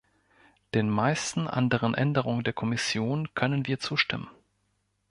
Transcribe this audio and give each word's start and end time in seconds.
Den 0.73 0.89
meisten 0.89 1.47
anderen 1.47 1.93
Änderungen 1.93 2.43
der 2.43 2.53
Kommission 2.53 3.31
können 3.35 3.67
wir 3.67 3.79
zustimmen. 3.79 4.31